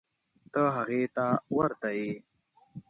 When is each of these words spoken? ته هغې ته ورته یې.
ته 0.51 0.61
هغې 0.75 1.01
ته 1.15 1.25
ورته 1.57 1.89
یې. 1.97 2.11